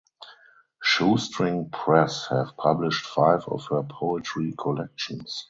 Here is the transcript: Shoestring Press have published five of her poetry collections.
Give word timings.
Shoestring 0.81 1.69
Press 1.69 2.25
have 2.29 2.57
published 2.57 3.05
five 3.05 3.43
of 3.47 3.67
her 3.67 3.83
poetry 3.83 4.51
collections. 4.57 5.39